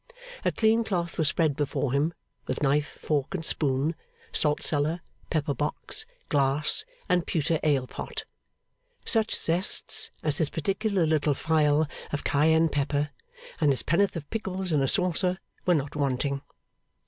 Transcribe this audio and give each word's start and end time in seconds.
A 0.43 0.51
clean 0.51 0.83
cloth 0.83 1.19
was 1.19 1.27
spread 1.29 1.55
before 1.55 1.93
him, 1.93 2.15
with 2.47 2.63
knife, 2.63 2.97
fork, 3.03 3.35
and 3.35 3.45
spoon, 3.45 3.93
salt 4.31 4.63
cellar, 4.63 5.01
pepper 5.29 5.53
box, 5.53 6.07
glass, 6.27 6.83
and 7.07 7.27
pewter 7.27 7.59
ale 7.61 7.85
pot. 7.85 8.25
Such 9.05 9.35
zests 9.37 10.09
as 10.23 10.39
his 10.39 10.49
particular 10.49 11.05
little 11.05 11.35
phial 11.35 11.85
of 12.11 12.23
cayenne 12.23 12.69
pepper 12.69 13.11
and 13.59 13.69
his 13.69 13.83
pennyworth 13.83 14.15
of 14.15 14.27
pickles 14.31 14.71
in 14.71 14.81
a 14.81 14.87
saucer, 14.87 15.37
were 15.67 15.75
not 15.75 15.95
wanting. 15.95 16.41